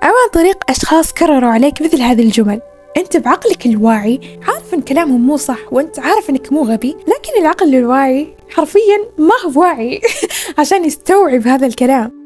أو 0.04 0.08
عن 0.08 0.30
طريق 0.34 0.58
أشخاص 0.70 1.14
كرروا 1.14 1.50
عليك 1.50 1.82
مثل 1.82 2.02
هذه 2.02 2.22
الجمل. 2.22 2.62
أنت 3.00 3.18
بعقلك 3.18 3.66
الواعي 3.66 4.20
عارف 4.48 4.74
إن 4.74 4.82
كلامهم 4.82 5.28
مو 5.28 5.38
صح 5.38 5.74
وأنت 5.74 6.00
عارف 6.00 6.30
إنك 6.30 6.52
مو 6.52 6.64
غبي 6.64 6.90
لكن 6.90 7.42
العقل 7.42 7.76
الواعي 7.76 8.28
حرفيا 8.50 8.98
ما 9.18 9.34
هو 9.46 9.62
واعي 9.62 10.02
عشان 10.60 10.86
يستوعب 10.86 11.48
هذا 11.48 11.68
الكلام. 11.68 12.20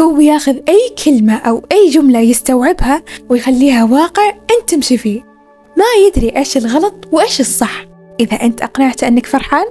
هو 0.00 0.20
ياخذ 0.20 0.56
أي 0.68 0.94
كلمة 1.04 1.36
أو 1.36 1.62
أي 1.72 1.88
جملة 1.88 2.20
يستوعبها 2.20 3.02
ويخليها 3.28 3.84
واقع 3.84 4.28
أنت 4.28 4.70
تمشي 4.70 4.98
فيه. 4.98 5.20
ما 5.76 6.06
يدري 6.06 6.36
إيش 6.36 6.56
الغلط 6.56 6.94
وإيش 7.12 7.40
الصح. 7.40 7.84
إذا 8.20 8.42
أنت 8.42 8.62
أقنعته 8.62 9.08
أنك 9.08 9.26
فرحان 9.26 9.64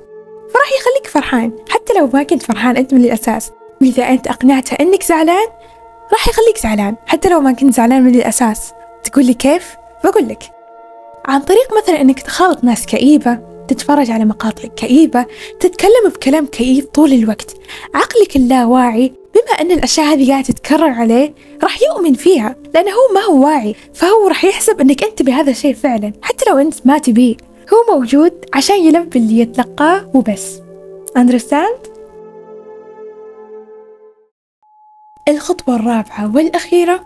فراح 0.54 0.72
يخليك 0.80 1.08
فرحان. 1.08 1.52
حتى 1.70 1.94
لو 1.94 2.10
ما 2.14 2.24
كنت 2.24 2.44
فرحان 2.44 2.78
أنت 2.78 2.94
من 2.94 3.06
الأساس. 3.06 3.52
وإذا 3.82 4.04
أنت 4.04 4.28
أقنعته 4.28 4.74
أنك 4.74 5.04
زعلان 5.04 5.48
راح 6.12 6.28
يخليك 6.28 6.58
زعلان. 6.64 6.96
حتى 7.06 7.30
لو 7.30 7.42
ما 7.42 7.52
كنت 7.52 7.74
زعلان 7.74 8.04
من 8.04 8.16
الأساس. 8.16 8.72
تقول 9.04 9.26
لي 9.26 9.34
كيف؟ 9.34 9.76
بقول 10.04 10.28
لك 10.28 10.44
عن 11.26 11.42
طريق 11.42 11.78
مثلا 11.84 12.02
أنك 12.02 12.20
تخالط 12.20 12.64
ناس 12.64 12.86
كئيبة 12.86 13.40
تتفرج 13.68 14.12
على 14.12 14.26
مقاطع 14.26 14.68
كئيبة 14.68 15.26
تتكلم 15.60 16.10
بكلام 16.16 16.46
كئيب 16.46 16.86
طول 16.86 17.14
الوقت 17.14 17.56
عقلك 17.96 18.36
اللاواعي 18.36 19.14
بما 19.36 19.62
أن 19.62 19.72
الأشياء 19.72 20.06
هذه 20.06 20.30
قاعدة 20.32 20.48
تتكرر 20.48 20.90
عليه 20.90 21.34
راح 21.64 21.82
يؤمن 21.82 22.14
فيها 22.14 22.56
لأنه 22.74 22.92
هو 22.92 23.14
ما 23.14 23.22
هو 23.22 23.46
واعي 23.46 23.76
فهو 23.94 24.28
راح 24.28 24.46
يحسب 24.46 24.82
أنك 24.82 25.04
أنت 25.04 25.22
بهذا 25.22 25.52
الشيء 25.52 25.74
فعلا 25.74 26.14
حتى 26.22 26.50
لو 26.50 26.58
أنت 26.58 26.88
ما 26.88 26.98
تبيه 26.98 27.36
هو 27.74 27.96
موجود 27.96 28.46
عشان 28.54 28.76
يلبي 28.76 29.20
اللي 29.20 29.40
يتلقاه 29.40 30.12
وبس. 30.14 30.60
Understand؟ 31.18 31.90
الخطوة 35.30 35.76
الرابعة 35.76 36.36
والأخيرة 36.36 37.06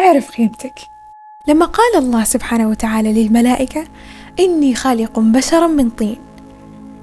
اعرف 0.00 0.30
قيمتك. 0.30 0.74
لما 1.48 1.66
قال 1.66 1.96
الله 1.96 2.24
سبحانه 2.24 2.68
وتعالى 2.68 3.12
للملائكة 3.12 3.84
إني 4.40 4.74
خالق 4.74 5.18
بشرا 5.18 5.66
من 5.66 5.90
طين. 5.90 6.16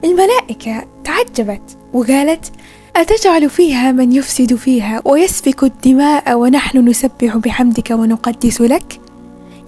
الملائكة 0.04 0.86
تعجبت 1.04 1.78
وقالت 1.94 2.52
أتجعل 2.96 3.50
فيها 3.50 3.92
من 3.92 4.12
يفسد 4.12 4.56
فيها 4.56 5.02
ويسفك 5.06 5.64
الدماء 5.64 6.40
ونحن 6.40 6.78
نسبح 6.78 7.38
بحمدك 7.38 7.92
ونقدس 7.92 8.62
لك؟ 8.62 9.00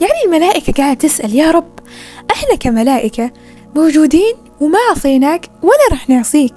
يعني 0.01 0.13
الملائكة 0.25 0.73
قاعدة 0.73 0.99
تسأل 0.99 1.35
يا 1.35 1.51
رب 1.51 1.79
إحنا 2.31 2.55
كملائكة 2.55 3.31
موجودين 3.75 4.33
وما 4.61 4.79
عصيناك 4.91 5.49
ولا 5.61 5.87
رح 5.91 6.09
نعصيك. 6.09 6.53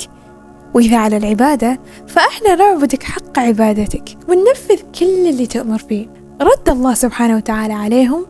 وإذا 0.75 0.97
على 0.97 1.17
العبادة 1.17 1.81
فإحنا 2.09 2.55
نعبدك 2.55 3.03
حق 3.03 3.39
عبادتك 3.39 4.19
وننفذ 4.29 4.81
كل 4.99 5.29
اللي 5.29 5.47
تأمر 5.47 5.79
فيه 5.79 6.07
رد 6.41 6.69
الله 6.69 6.95
سبحانه 6.95 7.37
وتعالى 7.37 7.75
عليهم 7.75 8.27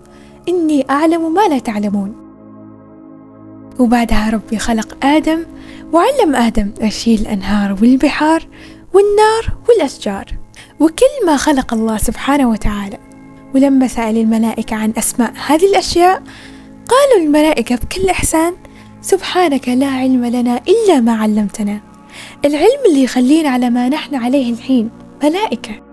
إني 0.49 0.87
أعلم 0.91 1.35
ما 1.35 1.49
لا 1.49 1.59
تعلمون. 1.59 2.15
وبعدها 3.79 4.31
ربي 4.31 4.59
خلق 4.59 5.05
آدم 5.05 5.45
وعلم 5.93 6.37
آدم 6.37 6.71
يشيل 6.81 7.21
الأنهار 7.21 7.73
والبحار 7.73 8.47
والنار 8.95 9.59
والأشجار. 9.69 10.25
وكل 10.81 11.27
ما 11.27 11.37
خلق 11.37 11.75
الله 11.75 11.97
سبحانه 11.97 12.51
وتعالى 12.51 12.99
ولما 13.55 13.87
سأل 13.87 14.19
الملائكة 14.19 14.77
عن 14.77 14.93
أسماء 14.99 15.33
هذه 15.47 15.67
الأشياء 15.67 16.23
قالوا 16.89 17.27
الملائكة 17.27 17.77
بكل 17.77 18.09
إحسان 18.09 18.55
سبحانك 19.03 19.69
لا 19.69 19.87
علم 19.87 20.25
لنا 20.25 20.61
إلا 20.69 21.01
ما 21.01 21.17
علمتنا. 21.17 21.81
العلم 22.45 22.81
اللي 22.89 23.03
يخلينا 23.03 23.49
على 23.49 23.71
ما 23.71 23.89
نحن 23.89 24.15
عليه 24.15 24.53
الحين 24.53 24.91
ملائكة. 25.25 25.86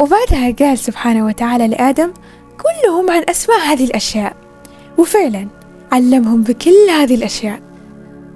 وبعدها 0.00 0.50
قال 0.50 0.78
سبحانه 0.78 1.26
وتعالى 1.26 1.68
لآدم 1.68 2.12
كلهم 2.58 3.10
عن 3.10 3.22
أسماء 3.28 3.58
هذه 3.58 3.84
الأشياء. 3.84 4.36
وفعلا 4.98 5.48
علمهم 5.92 6.42
بكل 6.42 6.90
هذه 6.90 7.14
الأشياء. 7.14 7.60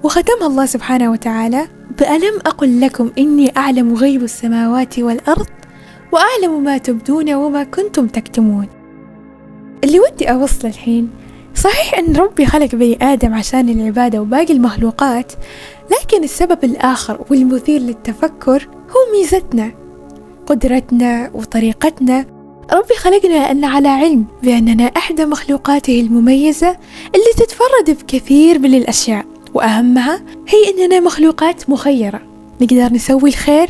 وختمها 0.03 0.47
الله 0.47 0.65
سبحانه 0.65 1.11
وتعالى 1.11 1.67
بألم 1.99 2.39
أقل 2.45 2.81
لكم 2.81 3.11
إني 3.17 3.57
أعلم 3.57 3.93
غيب 3.93 4.23
السماوات 4.23 4.99
والأرض 4.99 5.47
وأعلم 6.11 6.63
ما 6.63 6.77
تبدون 6.77 7.33
وما 7.33 7.63
كنتم 7.63 8.07
تكتمون. 8.07 8.67
اللي 9.83 9.99
ودي 9.99 10.31
أوصل 10.31 10.67
الحين 10.67 11.09
صحيح 11.55 11.99
أن 11.99 12.15
ربي 12.15 12.45
خلق 12.45 12.75
بني 12.75 12.97
آدم 13.01 13.33
عشان 13.33 13.69
العبادة 13.69 14.21
وباقي 14.21 14.53
المخلوقات 14.53 15.33
لكن 15.91 16.23
السبب 16.23 16.63
الآخر 16.63 17.25
والمثير 17.29 17.81
للتفكر 17.81 18.67
هو 18.89 19.17
ميزتنا. 19.17 19.82
قدرتنا 20.47 21.31
وطريقتنا. 21.33 22.25
ربي 22.73 22.93
خلقنا 22.97 23.51
أن 23.51 23.65
على 23.65 23.87
علم 23.87 24.25
بأننا 24.43 24.83
إحدى 24.83 25.25
مخلوقاته 25.25 26.01
المميزة 26.01 26.77
اللي 27.15 27.33
تتفرد 27.37 27.97
بكثير 28.03 28.59
من 28.59 28.73
الأشياء 28.73 29.25
وأهمها 29.53 30.21
هي 30.47 30.85
أننا 30.85 30.99
مخلوقات 30.99 31.69
مخيرة. 31.69 32.21
نقدر 32.61 32.93
نسوي 32.93 33.29
الخير 33.29 33.69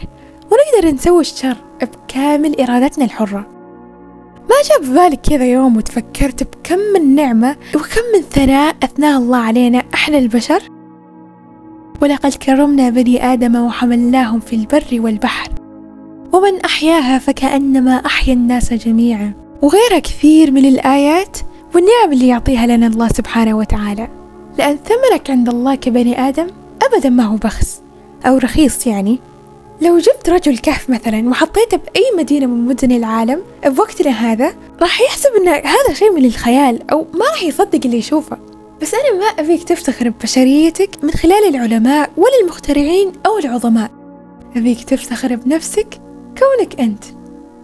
ونقدر 0.52 0.96
نسوي 0.96 1.22
الشر 1.22 1.58
بكامل 1.82 2.62
إرادتنا 2.62 3.06
الحرة. 3.06 3.48
ما 4.50 4.56
جاء 4.70 4.82
ببالك 4.82 5.22
كذا 5.22 5.46
يوم 5.46 5.78
وتفكرت 5.78 6.44
بكم 6.44 6.80
من 6.94 7.16
نعمة 7.16 7.56
وكم 7.76 8.02
من 8.16 8.22
ثناء 8.22 8.76
أثناه 8.84 9.18
الله 9.18 9.38
علينا 9.38 9.84
إحنا 9.94 10.18
البشر؟ 10.18 10.64
ولقد 12.02 12.34
كرمنا 12.34 12.90
بني 12.90 13.34
آدم 13.34 13.56
وحملناهم 13.56 14.40
في 14.40 14.56
البر 14.56 14.88
والبحر. 14.92 15.50
ومن 16.34 16.60
أحياها 16.66 17.20
فكأنما 17.20 17.92
أحيا 17.92 18.34
الناس 18.34 18.74
جميعا. 18.74 19.34
وغيرها 19.62 20.00
كثير 20.00 20.52
من 20.52 20.66
الآيات 20.66 21.38
والنعم 21.76 22.14
اللي 22.14 22.28
يعطيها 22.28 22.68
لنا 22.68 22.88
الله 22.88 23.08
سبحانه 23.08 23.58
وتعالى. 23.58 24.08
لأن 24.58 24.78
ثمنك 24.78 25.30
عند 25.30 25.50
الله 25.50 25.76
كبني 25.76 26.30
آدم 26.30 26.48
أبدا 26.84 27.10
ما 27.10 27.24
هو 27.24 27.36
بخس 27.36 27.82
أو 28.26 28.38
رخيص 28.38 28.88
يعني. 28.88 29.20
لو 29.82 29.98
جبت 29.98 30.30
رجل 30.30 30.58
كهف 30.58 30.90
مثلا 30.90 31.30
وحطيته 31.30 31.78
بأي 31.78 32.04
مدينة 32.18 32.46
من 32.46 32.66
مدن 32.66 32.92
العالم 32.92 33.42
بوقتنا 33.66 34.12
هذا 34.12 34.54
راح 34.82 35.02
يحسب 35.02 35.30
أن 35.42 35.48
هذا 35.48 35.94
شيء 35.94 36.12
من 36.12 36.26
الخيال 36.26 36.92
أو 36.92 37.06
ما 37.14 37.26
راح 37.34 37.44
يصدق 37.44 37.80
اللي 37.86 37.98
يشوفه. 37.98 38.38
بس 38.82 38.94
أنا 38.94 39.20
ما 39.20 39.26
أبيك 39.26 39.64
تفتخر 39.64 40.10
ببشريتك 40.10 40.90
من 41.04 41.12
خلال 41.12 41.56
العلماء 41.56 42.10
ولا 42.18 42.42
المخترعين 42.44 43.12
أو 43.26 43.38
العظماء. 43.38 43.92
أبيك 44.56 44.84
تفتخر 44.84 45.36
بنفسك 45.36 46.03
كونك 46.40 46.80
أنت 46.80 47.04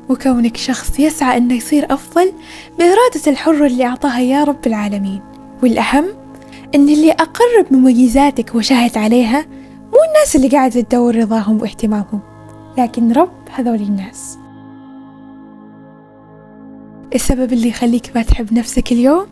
وكونك 0.10 0.58
شخص 0.58 1.00
يسعى 1.00 1.38
أنه 1.38 1.54
يصير 1.54 1.94
أفضل 1.94 2.34
بإرادة 2.80 3.22
الحرة 3.28 3.66
اللي 3.66 3.86
أعطاها 3.86 4.20
يا 4.20 4.44
رب 4.44 4.68
العالمين. 4.68 5.22
والأهم 5.64 6.06
أن 6.76 6.90
اللي 6.90 7.12
أقر 7.12 7.62
بمميزاتك 7.72 8.56
وشاهد 8.56 8.98
عليها 8.98 9.46
مو 9.94 9.98
الناس 10.08 10.36
اللي 10.36 10.48
قاعدة 10.48 10.82
تدور 10.82 11.16
رضاهم 11.16 11.62
واهتمامهم 11.62 12.20
لكن 12.78 13.12
رب 13.12 13.32
هذول 13.56 13.82
الناس. 13.82 14.38
السبب 17.16 17.54
اللي 17.54 17.70
يخليك 17.70 18.12
ما 18.16 18.22
تحب 18.22 18.54
نفسك 18.54 18.92
اليوم 18.92 19.28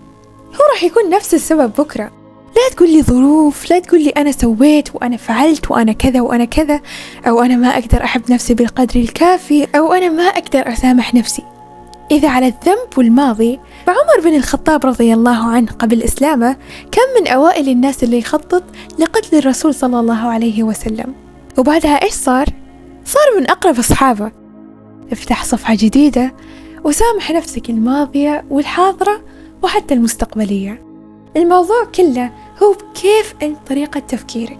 هو 0.47 0.73
راح 0.73 0.83
يكون 0.83 1.09
نفس 1.09 1.33
السبب 1.33 1.71
بكرة. 1.77 2.11
لا 2.57 2.75
تقول 2.75 2.89
لي 2.89 3.03
ظروف 3.03 3.71
لا 3.71 3.79
تقول 3.79 4.03
لي 4.03 4.09
أنا 4.09 4.31
سويت 4.31 4.95
وأنا 4.95 5.17
فعلت 5.17 5.71
وأنا 5.71 5.91
كذا 5.91 6.21
وأنا 6.21 6.45
كذا 6.45 6.81
أو 7.27 7.41
أنا 7.41 7.55
ما 7.55 7.67
أقدر 7.67 8.03
أحب 8.03 8.31
نفسي 8.31 8.53
بالقدر 8.53 8.99
الكافي 8.99 9.67
أو 9.75 9.93
أنا 9.93 10.09
ما 10.09 10.23
أقدر 10.23 10.73
أسامح 10.73 11.13
نفسي. 11.13 11.43
إذا 12.11 12.29
على 12.29 12.47
الذنب 12.47 12.97
والماضي 12.97 13.59
فعمر 13.85 14.29
بن 14.29 14.35
الخطاب 14.35 14.85
رضي 14.85 15.13
الله 15.13 15.43
عنه 15.43 15.71
قبل 15.71 16.03
إسلامه 16.03 16.55
كان 16.91 17.21
من 17.21 17.27
أوائل 17.27 17.69
الناس 17.69 18.03
اللي 18.03 18.17
يخطط 18.17 18.63
لقتل 18.99 19.37
الرسول 19.37 19.73
صلى 19.73 19.99
الله 19.99 20.27
عليه 20.27 20.63
وسلم. 20.63 21.13
وبعدها 21.57 22.03
إيش 22.03 22.13
صار؟ 22.13 22.45
صار 23.05 23.39
من 23.39 23.49
أقرب 23.49 23.79
أصحابه. 23.79 24.31
افتح 25.11 25.43
صفحة 25.43 25.75
جديدة 25.75 26.33
وسامح 26.83 27.31
نفسك 27.31 27.69
الماضية 27.69 28.45
والحاضرة 28.49 29.21
وحتى 29.63 29.93
المستقبلية. 29.93 30.87
الموضوع 31.37 31.83
كله 31.95 32.31
هو 32.63 32.73
بكيف 32.73 33.35
أنت 33.43 33.57
طريقة 33.67 33.99
تفكيرك؟ 33.99 34.59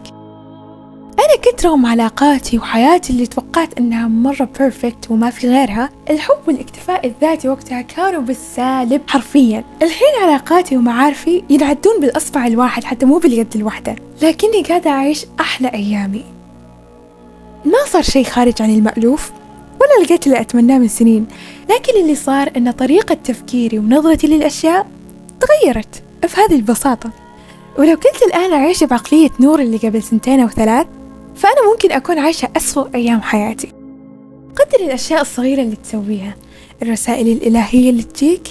أنا 1.20 1.36
كنت 1.52 1.66
رغم 1.66 1.86
علاقاتي 1.86 2.58
وحياتي 2.58 3.14
اللي 3.14 3.28
توقعت 3.28 3.78
إنها 3.78 4.08
مرة 4.08 4.50
بيرفكت 4.60 5.12
وما 5.12 5.30
في 5.30 5.48
غيرها 5.48 5.90
الحب 6.10 6.40
والاكتفاء 6.48 7.08
الذاتي 7.08 7.50
وقتها 7.50 7.82
كانوا 7.82 8.22
بالسالب 8.22 9.02
حرفيا. 9.08 9.64
الحين 9.82 10.24
علاقاتي 10.24 10.78
ومعارفي 10.78 11.44
ينعدون 11.50 12.00
بالأصبع 12.00 12.48
الواحد 12.48 12.84
حتى 12.84 13.06
مو 13.06 13.18
باليد 13.18 13.56
الواحدة. 13.56 13.96
لكني 14.22 14.62
قاعدة 14.62 14.90
أعيش 14.92 15.26
أحلى 15.40 15.68
أيامي. 15.68 16.24
ما 17.66 17.86
صار 17.88 18.02
شيء 18.02 18.26
خارج 18.26 18.62
عن 18.62 18.70
المألوف 18.70 19.32
ولا 19.82 20.06
لقيت 20.06 20.28
اللي 20.28 20.42
أتمناه 20.42 20.78
من 20.78 20.88
سنين. 20.88 21.28
لكن 21.70 22.02
اللي 22.02 22.16
صار 22.16 22.52
أن 22.58 22.72
طريقة 22.72 23.18
تفكيري 23.24 23.80
ونظرتي 23.80 24.28
للأشياء 24.28 24.88
تغيرت 25.40 26.04
في 26.28 26.42
هذه 26.42 26.56
البساطة. 26.56 27.27
ولو 27.78 27.96
كنت 27.96 28.24
الآن 28.28 28.54
أعيش 28.54 28.84
بعقلية 28.84 29.30
نور 29.40 29.60
اللي 29.60 29.78
قبل 29.78 30.04
سنتين 30.04 30.40
أو 30.40 30.48
ثلاث 30.48 30.88
فأنا 31.36 31.72
ممكن 31.72 31.92
أكون 31.92 32.20
عايشة 32.20 32.50
أسوأ 32.58 32.86
أيام 32.96 33.22
حياتي. 33.22 33.68
قدر 34.56 34.86
الأشياء 34.86 35.22
الصغيرة 35.22 35.62
اللي 35.62 35.76
تسويها 35.76 36.36
الرسائل 36.82 37.28
الإلهية 37.28 37.90
اللي 37.90 38.04
تجيك 38.04 38.42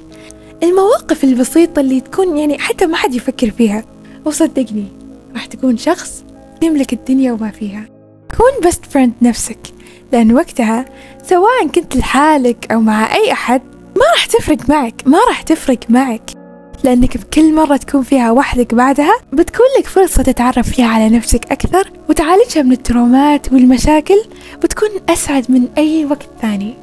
المواقف 0.63 1.25
البسيطة 1.25 1.81
اللي 1.81 2.01
تكون 2.01 2.39
يعني 2.39 2.59
حتى 2.59 2.87
ما 2.87 2.97
حد 2.97 3.15
يفكر 3.15 3.51
فيها. 3.51 3.85
وصدقني 4.25 4.85
راح 5.35 5.47
تكون 5.47 5.77
شخص 5.77 6.25
يملك 6.63 6.93
الدنيا 6.93 7.33
وما 7.33 7.51
فيها. 7.51 7.89
كون 8.37 8.69
best 8.69 8.85
friend 8.85 9.13
نفسك 9.23 9.59
لأن 10.13 10.33
وقتها 10.33 10.85
سواء 11.23 11.67
كنت 11.67 11.97
لحالك 11.97 12.73
أو 12.73 12.81
مع 12.81 13.15
أي 13.15 13.33
أحد 13.33 13.63
ما 13.97 14.05
راح 14.13 14.27
تفرق 14.27 14.69
معك 14.69 15.03
ما 15.07 15.19
راح 15.29 15.43
تفرق 15.43 15.79
معك. 15.89 16.36
لأنك 16.85 17.17
بكل 17.17 17.55
مرة 17.55 17.77
تكون 17.77 18.03
فيها 18.03 18.31
وحدك 18.31 18.75
بعدها 18.75 19.15
بتكون 19.33 19.67
لك 19.79 19.87
فرصة 19.87 20.23
تتعرف 20.23 20.71
فيها 20.71 20.87
على 20.87 21.09
نفسك 21.09 21.53
أكثر 21.53 21.91
وتعالجها 22.09 22.63
من 22.63 22.73
الترومات 22.73 23.53
والمشاكل 23.53 24.23
بتكون 24.63 24.89
أسعد 25.09 25.51
من 25.51 25.69
أي 25.79 26.05
وقت 26.05 26.29
ثاني. 26.43 26.75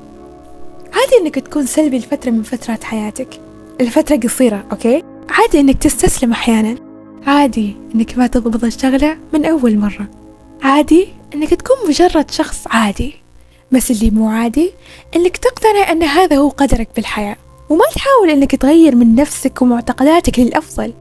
عادي 0.93 1.17
إنك 1.21 1.35
تكون 1.35 1.65
سلبي 1.65 1.97
لفترة 1.97 2.31
من 2.31 2.43
فترات 2.43 2.83
حياتك. 2.83 3.39
الفترة 3.81 4.15
قصيرة 4.15 4.63
أوكي؟ 4.71 5.03
عادي 5.29 5.59
إنك 5.59 5.77
تستسلم 5.77 6.31
أحيانا. 6.31 6.75
عادي 7.27 7.75
إنك 7.95 8.17
ما 8.17 8.27
تضبط 8.27 8.63
الشغلة 8.63 9.17
من 9.33 9.45
أول 9.45 9.77
مرة. 9.77 10.07
عادي 10.63 11.07
إنك 11.35 11.49
تكون 11.49 11.75
مجرد 11.87 12.31
شخص 12.31 12.67
عادي. 12.67 13.13
بس 13.71 13.91
اللي 13.91 14.09
مو 14.09 14.29
عادي 14.29 14.71
إنك 15.15 15.37
تقتنع 15.37 15.91
أن 15.91 16.03
هذا 16.03 16.37
هو 16.37 16.49
قدرك 16.49 16.89
بالحياة. 16.95 17.35
وما 17.73 17.85
تحاول 17.95 18.29
إنك 18.29 18.55
تغير 18.55 18.95
من 18.95 19.15
نفسك 19.15 19.61
ومعتقداتك 19.61 20.39
للأفضل. 20.39 20.93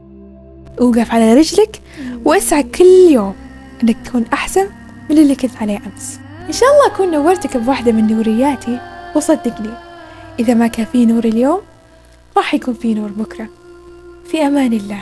وقف 0.81 1.11
على 1.11 1.33
رجلك 1.33 1.81
واسعى 2.25 2.63
كل 2.63 2.85
يوم 3.09 3.33
إنك 3.83 3.97
تكون 4.05 4.25
أحسن 4.33 4.67
من 5.09 5.17
اللي 5.17 5.35
كنت 5.35 5.51
عليه 5.61 5.77
أمس. 5.77 6.19
إن 6.47 6.53
شاء 6.53 6.69
الله 6.69 6.95
أكون 6.95 7.11
نورتك 7.11 7.57
بواحدة 7.57 7.91
من 7.91 8.07
نورياتي. 8.07 8.79
وصدقني 9.15 9.73
إذا 10.39 10.53
ما 10.53 10.67
كان 10.67 10.85
في 10.85 11.05
نور 11.05 11.25
اليوم 11.25 11.61
راح 12.37 12.53
يكون 12.53 12.73
في 12.73 12.93
نور 12.93 13.09
بكرة. 13.09 13.47
في 14.31 14.47
أمان 14.47 14.73
الله. 14.73 15.01